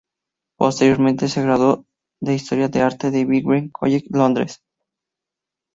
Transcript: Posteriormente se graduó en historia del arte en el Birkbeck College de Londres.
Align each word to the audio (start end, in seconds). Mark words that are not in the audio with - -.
Posteriormente 0.57 1.27
se 1.27 1.43
graduó 1.43 1.85
en 2.21 2.33
historia 2.33 2.69
del 2.69 2.81
arte 2.81 3.09
en 3.09 3.15
el 3.17 3.27
Birkbeck 3.27 3.71
College 3.71 4.07
de 4.09 4.17
Londres. 4.17 4.63